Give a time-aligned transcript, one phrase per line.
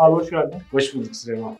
[0.00, 0.62] Abi hoş geldin.
[0.72, 1.56] Hoş bulduk Süleyman.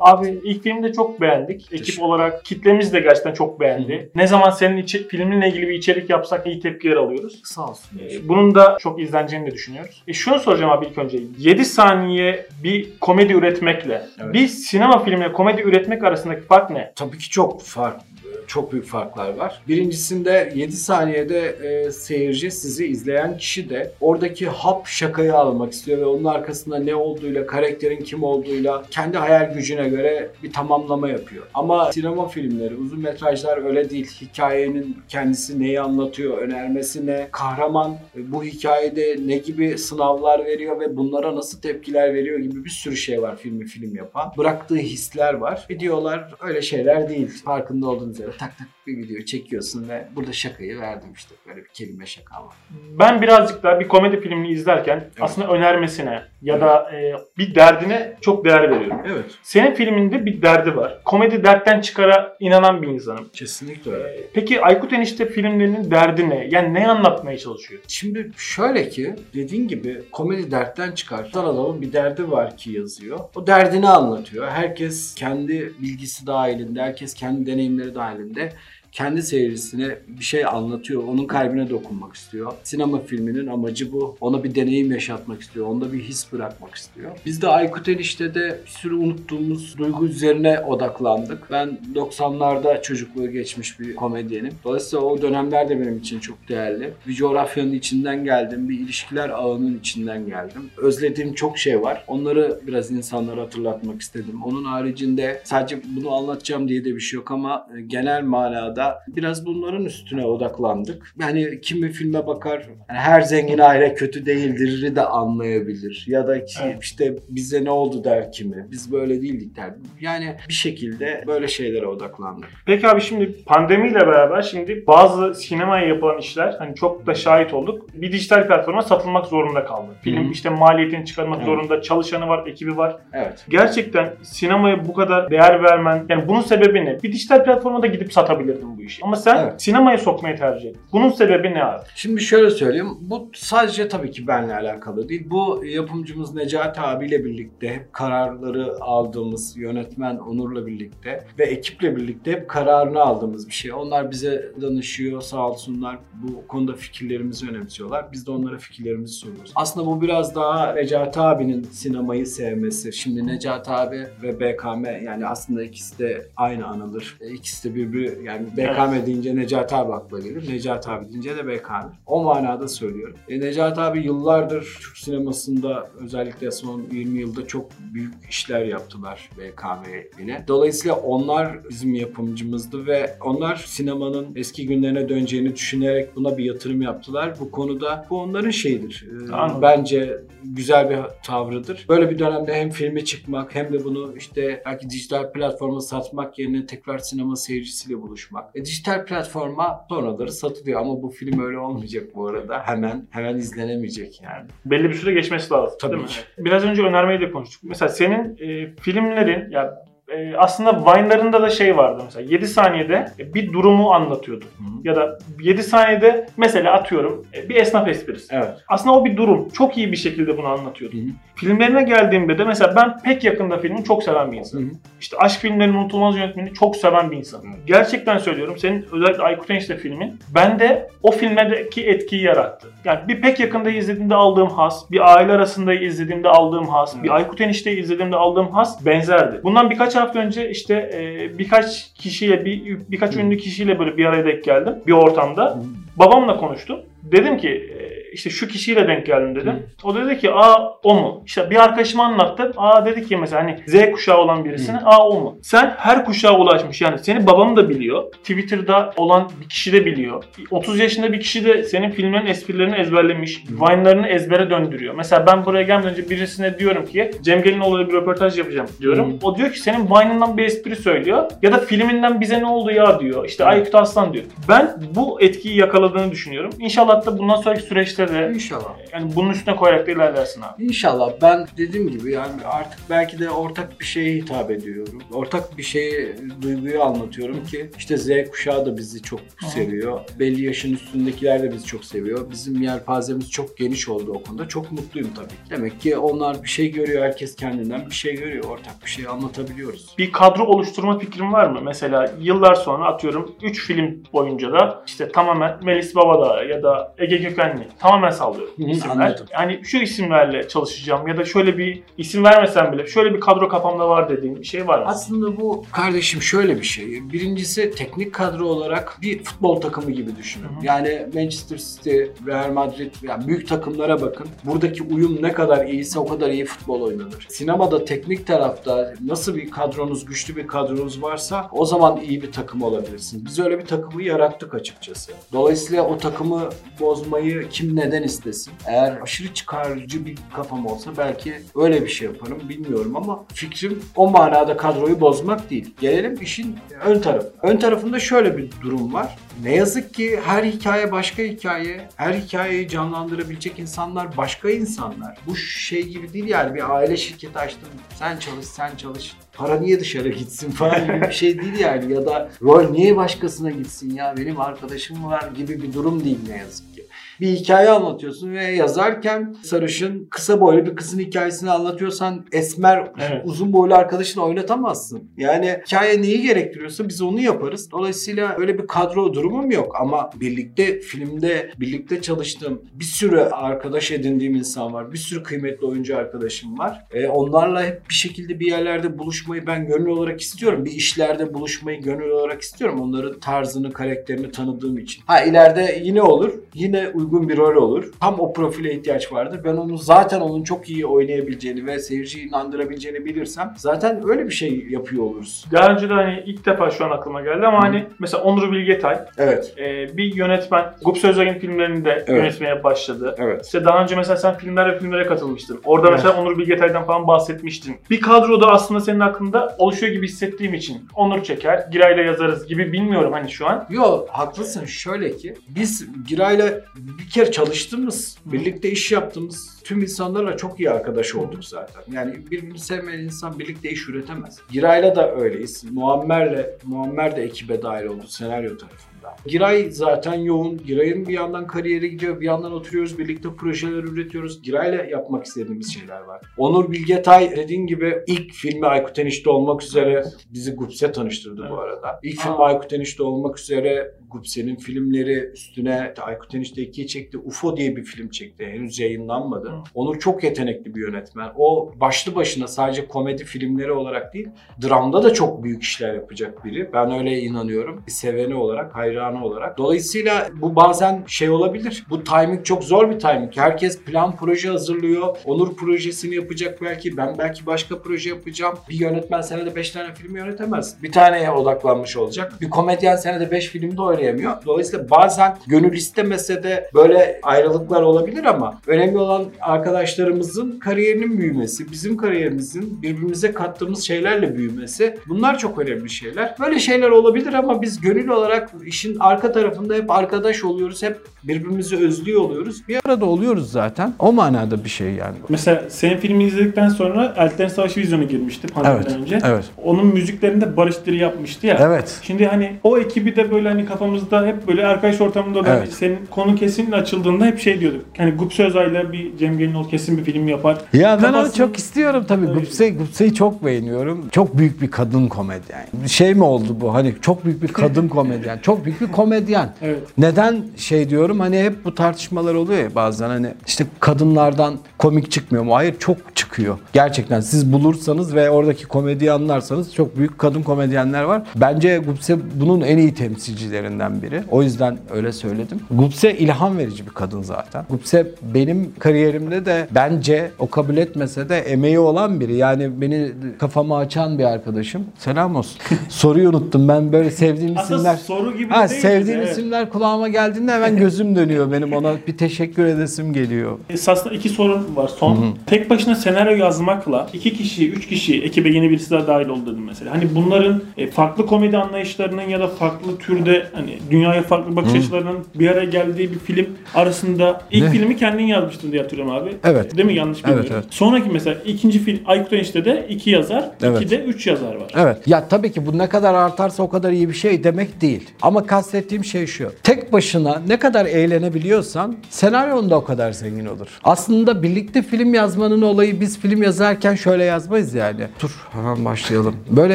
[0.00, 1.72] Abi ilk filmi de çok beğendik.
[1.72, 4.10] Ekip olarak kitlemiz de gerçekten çok beğendi.
[4.14, 7.40] Ne zaman senin içi, filminle ilgili bir içerik yapsak iyi tepkiler alıyoruz.
[7.44, 7.98] Sağ olsun.
[8.00, 10.02] Ee, Bunun da çok izleneceğini de düşünüyoruz.
[10.08, 11.18] E şunu soracağım abi ilk önce.
[11.38, 14.34] 7 saniye bir komedi üretmekle Evet.
[14.34, 16.92] bir sinema filmiyle komedi üretmek arasındaki fark ne?
[16.96, 18.00] Tabii ki çok fark
[18.46, 19.62] çok büyük farklar var.
[19.68, 26.04] Birincisinde 7 saniyede e, seyirci sizi izleyen kişi de oradaki hap şakayı almak istiyor ve
[26.04, 31.46] onun arkasında ne olduğuyla, karakterin kim olduğuyla kendi hayal gücüne göre bir tamamlama yapıyor.
[31.54, 34.10] Ama sinema filmleri, uzun metrajlar öyle değil.
[34.20, 40.96] Hikayenin kendisi neyi anlatıyor, önermesi ne, kahraman e, bu hikayede ne gibi sınavlar veriyor ve
[40.96, 44.32] bunlara nasıl tepkiler veriyor gibi bir sürü şey var filmi film yapan.
[44.38, 45.66] Bıraktığı hisler var.
[45.70, 47.28] Videolar öyle şeyler değil.
[47.44, 51.34] Farkında olduğunuz üzere tac, tac, bir video çekiyorsun ve burada şakayı verdim işte.
[51.46, 52.54] Böyle bir kelime şaka var.
[52.98, 58.44] Ben birazcık daha bir komedi filmini izlerken aslında önermesine ya da e, bir derdine çok
[58.44, 59.00] değer veriyorum.
[59.06, 59.24] Evet.
[59.42, 61.00] Senin filminde bir derdi var.
[61.04, 63.28] Komedi dertten çıkara inanan bir insanım.
[63.32, 64.08] Kesinlikle öyle.
[64.08, 66.48] Ee, Peki Aykut Enişte filmlerinin derdi ne?
[66.50, 67.80] Yani ne anlatmaya çalışıyor?
[67.88, 71.30] Şimdi şöyle ki dediğin gibi komedi dertten çıkar.
[71.34, 73.18] Adamın bir derdi var ki yazıyor.
[73.34, 74.48] O derdini anlatıyor.
[74.48, 78.52] Herkes kendi bilgisi dahilinde, herkes kendi deneyimleri dahilinde
[78.96, 81.04] kendi seyircisine bir şey anlatıyor.
[81.04, 82.52] Onun kalbine dokunmak istiyor.
[82.62, 84.16] Sinema filminin amacı bu.
[84.20, 85.66] Ona bir deneyim yaşatmak istiyor.
[85.66, 87.10] Onda bir his bırakmak istiyor.
[87.26, 91.50] Biz de Aykut Enişte'de bir sürü unuttuğumuz duygu üzerine odaklandık.
[91.50, 94.52] Ben 90'larda çocukluğu geçmiş bir komedyenim.
[94.64, 96.92] Dolayısıyla o dönemler de benim için çok değerli.
[97.06, 98.68] Bir coğrafyanın içinden geldim.
[98.68, 100.70] Bir ilişkiler ağının içinden geldim.
[100.76, 102.04] Özlediğim çok şey var.
[102.06, 104.42] Onları biraz insanlara hatırlatmak istedim.
[104.44, 109.84] Onun haricinde sadece bunu anlatacağım diye de bir şey yok ama genel manada biraz bunların
[109.84, 111.14] üstüne odaklandık.
[111.20, 116.04] Yani kimi filme bakar yani her zengin aile kötü değildir'i de anlayabilir.
[116.08, 116.78] Ya da ki Evet.
[116.82, 118.66] işte bize ne oldu der kimi.
[118.70, 119.70] Biz böyle değildik der.
[120.00, 122.48] Yani bir şekilde böyle şeylere odaklandık.
[122.66, 127.86] Peki abi şimdi pandemiyle beraber şimdi bazı sinemaya yapılan işler hani çok da şahit olduk.
[127.94, 129.88] Bir dijital platforma satılmak zorunda kaldı.
[130.02, 130.32] Film Hı hı.
[130.32, 131.46] işte maliyetini çıkarmak Evet.
[131.46, 132.96] zorunda, çalışanı var, ekibi var.
[133.12, 133.44] Evet.
[133.48, 137.02] Gerçekten sinemaya bu kadar değer vermen, yani bunun sebebi ne?
[137.02, 139.04] Bir dijital platforma da gidip satabilirdin bu işi.
[139.04, 139.62] Ama sen Evet.
[139.62, 140.80] sinemaya sokmayı tercih ettin.
[140.92, 141.82] Bunun sebebi ne abi?
[141.94, 142.88] Şimdi şöyle söyleyeyim.
[143.00, 145.26] Bu sadece tabii ki benle alakalı değil.
[145.30, 152.48] Bu yapımcımız Necati abiyle birlikte hep kararları aldığımız yönetmen Onur'la birlikte ve ekiple birlikte hep
[152.48, 153.72] kararını aldığımız bir şey.
[153.72, 155.98] Onlar bize danışıyor sağ olsunlar.
[156.22, 158.06] Bu konuda fikirlerimizi önemsiyorlar.
[158.12, 159.52] Biz de onlara fikirlerimizi soruyoruz.
[159.54, 162.92] Aslında bu biraz daha Necati abinin sinemayı sevmesi.
[162.92, 167.16] Şimdi Necati abi ve BKM yani aslında ikisi de aynı anılır.
[167.20, 168.65] E, İkisi de birbiri yani BKM
[169.06, 170.52] deyince Necati abi akla gelir.
[170.52, 171.88] Necati abi deyince de BKM.
[172.06, 173.16] O manada söylüyorum.
[173.28, 180.22] E, Necati abi yıllardır Türk sinemasında özellikle son 20 yılda çok büyük işler yaptılar BKM
[180.22, 180.44] ile.
[180.48, 187.34] Dolayısıyla onlar bizim yapımcımızdı ve onlar sinemanın eski günlerine döneceğini düşünerek buna bir yatırım yaptılar.
[187.40, 189.06] Bu konuda bu onların şeyidir.
[189.30, 189.62] E, Anladım.
[189.62, 191.86] bence güzel bir tavrıdır.
[191.88, 196.66] Böyle bir dönemde hem filme çıkmak hem de bunu işte belki dijital platforma satmak yerine
[196.66, 198.45] tekrar sinema seyircisiyle buluşmak.
[198.54, 202.62] E, dijital platforma sonraları satılıyor ama bu film öyle olmayacak bu arada.
[202.66, 204.48] Hemen hemen izlenemeyecek yani.
[204.64, 205.78] Belli bir süre geçmesi lazım.
[205.80, 206.08] Tabii değil mi?
[206.08, 206.20] ki.
[206.38, 207.62] Biraz önce önermeyi de konuştuk.
[207.64, 213.52] Mesela senin e, filmlerin ya e, aslında Vine'larında da şey vardı mesela 7 saniyede bir
[213.52, 214.44] durumu anlatıyordu.
[214.84, 218.34] Ya da 7 saniyede mesela atıyorum e, bir esnaf esprisi.
[218.34, 218.50] Evet.
[218.68, 219.48] Aslında o bir durum.
[219.48, 220.96] Çok iyi bir şekilde bunu anlatıyordu.
[220.96, 221.06] Hı hı.
[221.34, 224.70] Filmlerine geldiğimde de mesela ben pek yakında filmi çok seven bir Hı insanım.
[224.70, 224.74] hı.
[225.00, 227.46] İşte aşk filmlerinin unutulmaz yönetmenini çok seven bir insanım.
[227.48, 227.66] Evet.
[227.66, 228.54] Gerçekten söylüyorum.
[228.58, 232.68] Senin özellikle Aykut Enişte filmin bende o filmlerdeki etkiyi yarattı.
[232.84, 237.04] Yani bir pek yakında izlediğimde aldığım has, bir aile arasında izlediğimde aldığım has, Evet.
[237.04, 239.40] bir Aykut Enişte'yi izlediğimde aldığım has benzerdi.
[239.42, 244.24] Bundan birkaç hafta önce işte e, birkaç kişiyle, bir, birkaç ünlü kişiyle böyle bir araya
[244.24, 244.74] denk geldim.
[244.86, 245.62] Bir ortamda.
[245.96, 246.80] Babamla konuştum.
[247.02, 249.66] Dedim ki e, işte şu kişiyle denk geldim dedim.
[249.84, 251.22] O dedi ki aa o mu?
[251.26, 252.52] İşte bir arkadaşıma anlattım.
[252.56, 255.38] Aa dedi ki mesela hani Z kuşağı olan birisine aa o mu?
[255.42, 258.12] Sen her kuşağa ulaşmış yani seni babam da biliyor.
[258.12, 260.24] Twitter'da olan bir kişi de biliyor.
[260.50, 263.44] 30 yaşında bir kişi de senin filmlerin esprilerini ezberlemiş.
[263.50, 264.94] Vine'larını ezbere döndürüyor.
[264.94, 269.12] Mesela ben buraya gelmeden önce birisine diyorum ki Cem Gelinoğlu'yla bir röportaj yapacağım diyorum.
[269.12, 269.16] Hı.
[269.22, 271.30] O diyor ki senin Vine'ından bir espri söylüyor.
[271.42, 273.26] Ya da filminden bize ne oldu ya diyor.
[273.26, 274.24] İşte Aykut Aslan diyor.
[274.48, 276.50] Ben bu etkiyi yakaladığını düşünüyorum.
[276.58, 278.74] İnşallah da bundan sonraki süreçte de İnşallah.
[278.92, 280.64] yani bunun üstüne koyarak da ilerlersin abi.
[280.64, 285.02] İnşallah ben dediğim gibi yani artık belki de ortak bir şeye hitap ediyorum.
[285.12, 289.20] Ortak bir şeyi, duyguyu anlatıyorum ki işte Z kuşağı da bizi çok
[289.54, 290.00] seviyor.
[290.18, 292.30] Belli yaşın üstündekiler de bizi çok seviyor.
[292.30, 294.48] Bizim yelpazemiz çok geniş oldu o konuda.
[294.48, 295.50] Çok mutluyum tabii.
[295.56, 297.02] Demek ki onlar bir şey görüyor.
[297.04, 298.44] Herkes kendinden bir şey görüyor.
[298.44, 299.94] Ortak bir şey anlatabiliyoruz.
[299.98, 301.60] Bir kadro oluşturma fikrin var mı?
[301.64, 307.16] Mesela yıllar sonra atıyorum 3 film boyunca da işte tamamen Melis Babadağ ya da Ege
[307.16, 308.94] Gökhanlı tamamen sallıyorum Hı isimler.
[308.94, 309.26] anladım.
[309.32, 313.88] Yani şu isimlerle çalışacağım ya da şöyle bir isim vermesen bile şöyle bir kadro kafamda
[313.88, 314.84] var dediğin bir şey var mı?
[314.86, 317.12] Aslında bu kardeşim şöyle bir şey.
[317.12, 320.44] Birincisi teknik kadro olarak bir futbol takımı gibi düşünün.
[320.44, 320.66] Hı hı.
[320.66, 324.26] Yani Manchester City, Real Madrid yani büyük takımlara bakın.
[324.44, 327.26] Buradaki uyum ne kadar iyiyse o kadar iyi futbol oynanır.
[327.28, 332.62] Sinemada teknik tarafta nasıl bir kadronuz, güçlü bir kadronuz varsa o zaman iyi bir takım
[332.62, 333.24] olabilirsin.
[333.26, 335.12] Biz öyle bir takımı yarattık açıkçası.
[335.32, 336.48] Dolayısıyla o takımı
[336.80, 338.52] bozmayı kim neden istesin?
[338.66, 344.10] Eğer aşırı çıkarcı bir kafam olsa belki öyle bir şey yaparım bilmiyorum ama fikrim o
[344.10, 345.74] manada kadroyu bozmak değil.
[345.80, 347.32] Gelelim işin ön tarafı.
[347.42, 349.16] Ön tarafında şöyle bir durum var.
[349.42, 351.88] Ne yazık ki her hikaye başka hikaye.
[351.96, 355.18] Her hikayeyi canlandırabilecek insanlar başka insanlar.
[355.26, 357.68] Bu şey gibi değil yani bir aile şirketi açtım.
[357.98, 359.16] Sen çalış, sen çalış.
[359.32, 361.92] Para niye dışarı gitsin falan gibi bir şey değil yani.
[361.92, 366.36] Ya da rol niye başkasına gitsin ya benim arkadaşım var gibi bir durum değil ne
[366.36, 366.75] yazık ki.
[367.20, 373.22] Bir hikaye anlatıyorsun ve yazarken sarışın kısa boylu bir kızın hikayesini anlatıyorsan esmer Evet.
[373.24, 375.10] uzun boylu arkadaşını oynatamazsın.
[375.16, 377.70] Yani hikaye neyi gerektiriyorsa biz onu yaparız.
[377.70, 384.34] Dolayısıyla öyle bir kadro durumum yok ama birlikte filmde birlikte çalıştığım bir sürü arkadaş edindiğim
[384.34, 384.92] insan var.
[384.92, 386.84] Bir sürü kıymetli oyuncu arkadaşım var.
[386.94, 390.64] E, onlarla hep bir şekilde bir yerlerde buluşmayı ben gönül olarak istiyorum.
[390.64, 392.80] Bir işlerde buluşmayı gönül olarak istiyorum.
[392.80, 395.02] Onların tarzını, karakterini tanıdığım için.
[395.06, 396.34] Ha ileride yine olur.
[396.54, 397.90] Yine uygun bir rol olur.
[398.00, 399.40] Tam o profile ihtiyaç vardır.
[399.44, 404.66] Ben onu zaten onun çok iyi oynayabileceğini ve seyirciyi inandırabileceğini bilirsem zaten öyle bir şey
[404.70, 405.44] yapıyor oluruz.
[405.52, 408.98] Daha önce de hani ilk defa şu an aklıma geldi ama hani mesela Onur Bilgetay
[409.18, 409.54] Evet.
[409.58, 412.08] e, bir yönetmen Gup Sözay'ın filmlerini de Evet.
[412.08, 413.14] yönetmeye başladı.
[413.18, 413.44] Evet.
[413.46, 415.60] İşte daha önce mesela sen filmler ve filmlere katılmıştın.
[415.64, 415.98] Orada Evet.
[416.04, 417.76] mesela Onur Bilgetay'dan falan bahsetmiştin.
[417.90, 423.12] Bir kadroda aslında senin hakkında oluşuyor gibi hissettiğim için Onur çeker, Giray'la yazarız gibi bilmiyorum
[423.12, 423.66] hani şu an.
[423.70, 426.60] Yo haklısın şöyle ki biz Giray'la
[426.98, 431.82] bir kere çalıştığımız, birlikte iş yaptığımız tüm insanlarla çok iyi arkadaş olduk zaten.
[431.92, 434.38] Yani birbirini sevmeyen insan birlikte iş üretemez.
[434.50, 435.64] Giray'la da öyleyiz.
[435.72, 438.95] Muammer'le, Muammer de ekibe dahil oldu senaryo tarafında.
[439.26, 440.56] Giray zaten yoğun.
[440.66, 444.42] Giray'ın bir yandan kariyeri gidiyor, bir yandan oturuyoruz, birlikte projeler üretiyoruz.
[444.42, 446.20] Giray'la yapmak istediğimiz şeyler var.
[446.38, 451.58] Onur Bilgetay dediğin gibi ilk filmi Aykut Enişte olmak üzere bizi Gupse tanıştırdı bu Evet.
[451.58, 452.00] arada.
[452.02, 452.44] İlk film Aa.
[452.44, 457.18] Aykut Enişte olmak üzere Gupse'nin filmleri üstüne Aykut Enişte 2'yi çekti.
[457.18, 458.46] UFO diye bir film çekti.
[458.46, 459.48] Henüz yayınlanmadı.
[459.48, 459.62] Hı.
[459.74, 461.28] Onur çok yetenekli bir yönetmen.
[461.36, 464.28] O başlı başına sadece komedi filmleri olarak değil,
[464.62, 466.70] dramda da çok büyük işler yapacak biri.
[466.72, 467.82] Ben öyle inanıyorum.
[467.86, 469.58] Bir seveni olarak, hayranı olarak.
[469.58, 471.86] Dolayısıyla bu bazen şey olabilir.
[471.90, 473.36] Bu timing çok zor bir timing.
[473.36, 475.16] Herkes plan proje hazırlıyor.
[475.24, 476.96] Onur projesini yapacak belki.
[476.96, 478.58] Ben belki başka proje yapacağım.
[478.68, 480.82] Bir yönetmen senede 5 tane film yönetemez.
[480.82, 482.32] Bir taneye odaklanmış olacak.
[482.40, 484.32] Bir komedyen senede 5 filmde oynayamıyor.
[484.46, 491.96] Dolayısıyla bazen gönül istemese de böyle ayrılıklar olabilir ama önemli olan arkadaşlarımızın kariyerinin büyümesi, bizim
[491.96, 494.98] kariyerimizin birbirimize kattığımız şeylerle büyümesi.
[495.08, 496.34] Bunlar çok önemli şeyler.
[496.40, 498.50] Böyle şeyler olabilir ama biz gönül olarak
[498.86, 500.82] işin arka tarafında hep arkadaş oluyoruz.
[500.82, 502.68] Hep birbirimizi özlüyor oluyoruz.
[502.68, 503.94] Bir arada oluyoruz zaten.
[503.98, 505.16] O manada bir şey yani.
[505.28, 509.18] Mesela senin filmi izledikten sonra Eltilerin Savaşı vizyona girmişti pandemiden önce.
[509.24, 509.44] Evet.
[509.64, 511.58] Onun müziklerinde Barış Diri yapmıştı ya.
[511.60, 512.00] Evet.
[512.02, 515.72] Şimdi hani o ekibi de böyle hani kafamızda hep böyle arkadaş ortamında da Evet.
[515.72, 517.80] senin konu kesin açıldığında hep şey diyorduk.
[517.96, 520.58] Hani Gupse Özay'la bir Cem Gelinoğlu kesin bir film yapar.
[520.72, 522.28] Ya ben onu Kafasını- çok istiyorum tabii.
[522.28, 522.40] Öyle.
[522.40, 524.08] Gupse, Gupse'yi çok beğeniyorum.
[524.12, 525.66] Çok büyük bir kadın komedyen.
[525.86, 526.74] Şey mi oldu bu?
[526.74, 528.38] Hani çok büyük bir kadın komedyen.
[528.42, 529.48] Çok büyük bir komedyen.
[529.62, 529.82] Evet.
[529.98, 535.44] Neden şey diyorum hani hep bu tartışmalar oluyor ya bazen hani işte kadınlardan komik çıkmıyor
[535.44, 535.54] mu?
[535.54, 536.58] Hayır çok çıkıyor.
[536.72, 541.22] Gerçekten siz bulursanız ve oradaki komediyi anlarsanız çok büyük kadın komedyenler var.
[541.36, 544.22] Bence Gupse bunun en iyi temsilcilerinden biri.
[544.30, 545.60] O yüzden öyle söyledim.
[545.70, 547.64] Gupse ilham verici bir kadın zaten.
[547.70, 552.36] Gupse benim kariyerimde de bence o kabul etmese de emeği olan biri.
[552.36, 554.84] Yani beni kafamı açan bir arkadaşım.
[554.98, 555.58] Selam olsun.
[555.88, 556.68] Soruyu unuttum.
[556.68, 557.96] Ben böyle sevdiğim Aslında isimler.
[557.96, 558.80] soru gibi Ha, değil.
[558.80, 559.32] sevdiğim evet.
[559.32, 563.58] isimler kulağıma geldiğinde hemen gözüm dönüyor benim ona bir teşekkür edesim geliyor.
[563.70, 565.38] Esasında iki sorun var son.
[565.46, 569.64] Tek başına senaryo yazmakla iki kişi, üç kişi, ekibe yeni birisi daha dahil oldu dedim
[569.66, 569.94] mesela.
[569.94, 575.18] Hani bunların e, farklı komedi anlayışlarının ya da farklı türde hani dünyaya farklı bakış açılarının
[575.34, 577.70] bir araya geldiği bir film arasında ilk Ne?
[577.70, 579.30] filmi kendin yazmıştın diye hatırlıyorum abi.
[579.44, 579.76] Evet.
[579.76, 579.94] Değil mi?
[579.94, 580.50] Yanlış bilmiyorum.
[580.52, 580.64] evet.
[580.70, 583.80] Sonraki mesela ikinci film Aykut Enişte de iki yazar, Evet.
[583.82, 584.66] iki de üç yazar var.
[584.76, 584.96] Evet.
[585.08, 588.10] Ya tabii ki bu ne kadar artarsa o kadar iyi bir şey demek değil.
[588.22, 589.52] Ama kastettiğim şey şu.
[589.62, 593.68] Tek başına ne kadar eğlenebiliyorsan senaryon da o kadar zengin olur.
[593.84, 598.06] Aslında birlikte film yazmanın olayı biz film yazarken şöyle yazmayız yani.
[598.22, 599.36] Dur hemen başlayalım.
[599.50, 599.74] Böyle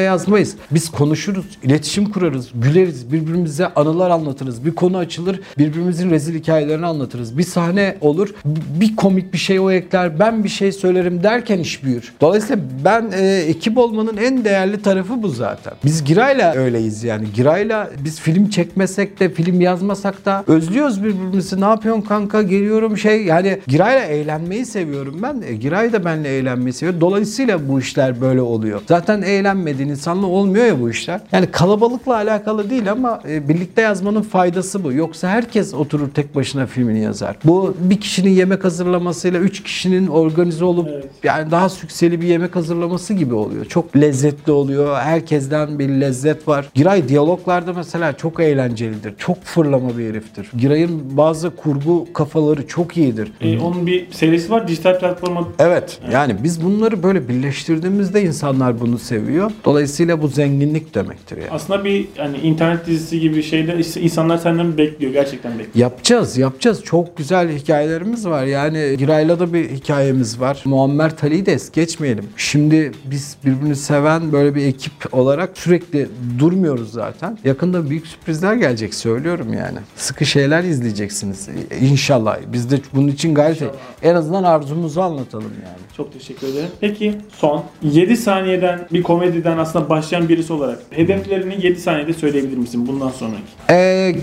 [0.00, 0.56] yazmayız.
[0.70, 4.64] Biz konuşuruz, iletişim kurarız, güleriz, birbirimize anılar anlatırız.
[4.64, 7.38] Bir konu açılır, birbirimizin rezil hikayelerini anlatırız.
[7.38, 8.34] Bir sahne olur,
[8.80, 12.12] bir komik bir şey o ekler, ben bir şey söylerim derken iş büyür.
[12.20, 15.72] Dolayısıyla ben e, ekip olmanın en değerli tarafı bu zaten.
[15.84, 17.26] Biz Giray'la öyleyiz yani.
[17.34, 21.60] Giray'la biz film çekmesek de, film yazmasak da özlüyoruz birbirimizi.
[21.60, 22.42] Ne yapıyorsun kanka?
[22.42, 25.42] Geliyorum şey yani Giray'la eğlenmeyi seviyorum ben.
[25.46, 27.00] E, Giray da benimle eğlenmeyi seviyor.
[27.00, 28.80] Dolayısıyla bu işler böyle oluyor.
[28.88, 31.20] Zaten eğlenmediğin insanla olmuyor ya bu işler.
[31.32, 34.92] Yani kalabalıkla alakalı değil ama e, birlikte yazmanın faydası bu.
[34.92, 37.36] Yoksa herkes oturur tek başına filmini yazar.
[37.44, 41.04] Bu bir kişinin yemek hazırlamasıyla üç kişinin organize olup Evet.
[41.22, 43.64] yani daha sükseli bir yemek hazırlaması gibi oluyor.
[43.64, 44.96] Çok lezzetli oluyor.
[44.96, 46.68] Herkesten bir lezzet var.
[46.74, 49.14] Giray diyaloglarda mesela çok eğlencelidir.
[49.18, 50.50] Çok fırlama bir heriftir.
[50.56, 53.32] Giray'ın bazı kurgu kafaları çok iyidir.
[53.40, 55.98] E, onun bir serisi var dijital platforma Evet.
[56.12, 59.50] Yani biz bunları böyle birleştirdiğimizde insanlar bunu seviyor.
[59.64, 61.50] Dolayısıyla bu zenginlik demektir yani.
[61.50, 65.12] Aslında bir hani internet dizisi gibi şeyde insanlar senden bekliyor.
[65.12, 65.90] Gerçekten bekliyor.
[65.90, 66.82] Yapacağız, yapacağız.
[66.84, 68.44] Çok güzel hikayelerimiz var.
[68.44, 70.62] Yani Giray'la da bir hikayemiz var.
[70.64, 72.24] Muammer Tali'yi de es geçmeyelim.
[72.36, 77.38] Şimdi biz birbirini seven böyle bir ekip olarak sürekli durmuyoruz zaten.
[77.44, 78.06] Yakında büyük
[78.42, 79.78] sürprizler gelecek söylüyorum yani.
[79.96, 81.48] Sıkı şeyler izleyeceksiniz.
[81.80, 82.38] İnşallah.
[82.46, 83.72] Biz de bunun için gayret İnşallah.
[84.02, 85.78] en azından arzumuzu anlatalım yani.
[85.96, 86.68] Çok teşekkür ederim.
[86.80, 92.86] Peki son 7 saniyeden bir komediden aslında başlayan birisi olarak hedeflerini 7 saniyede söyleyebilir misin
[92.86, 93.42] bundan sonraki?
[93.70, 94.14] Ee,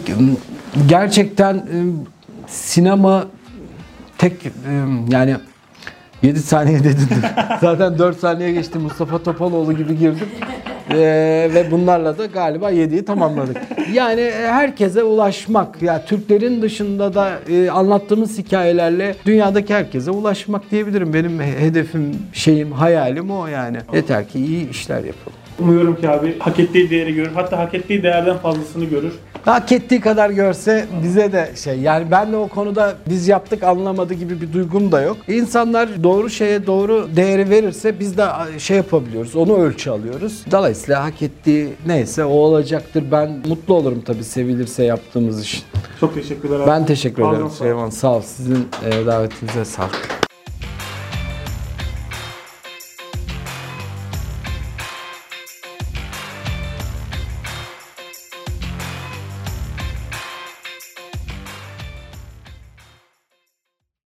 [0.90, 1.78] gerçekten e,
[2.48, 3.26] sinema
[4.18, 4.52] tek e,
[5.10, 5.36] yani
[6.22, 7.08] 7 saniye dedim.
[7.62, 8.80] Zaten 4 saniye geçti.
[8.80, 10.28] Mustafa Topaloğlu gibi girdim.
[10.92, 13.58] Ee, ve bunlarla da galiba 7'yi tamamladık.
[13.94, 15.82] Yani e, herkese ulaşmak.
[15.82, 21.14] Ya Türklerin dışında da e, anlattığımız hikayelerle dünyadaki herkese ulaşmak diyebilirim.
[21.14, 23.78] Benim he- hedefim, şeyim, hayalim o yani.
[23.94, 25.38] Yeter ki iyi işler yapalım.
[25.60, 27.32] Umuyorum ki abi hak ettiği değeri görür.
[27.34, 29.14] Hatta hak ettiği değerden fazlasını görür.
[29.50, 34.14] Hak ettiği kadar görse bize de şey yani ben de o konuda biz yaptık anlamadı
[34.14, 35.18] gibi bir duygum da yok.
[35.28, 38.26] İnsanlar doğru şeye doğru değeri verirse biz de
[38.58, 39.36] şey yapabiliyoruz.
[39.36, 40.46] Onu ölçü alıyoruz.
[40.52, 43.04] Dolayısıyla hak ettiği neyse o olacaktır.
[43.12, 45.64] Ben mutlu olurum tabii sevilirse yaptığımız iş.
[46.00, 46.68] Çok teşekkürler abi.
[46.68, 47.50] Ben teşekkür ederim.
[47.50, 47.90] Süleyman.
[47.90, 48.22] Sağ ol.
[48.22, 50.19] Sizin e, davetinize sağlık.